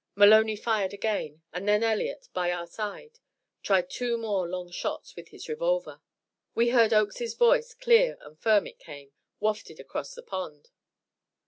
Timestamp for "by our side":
2.33-3.19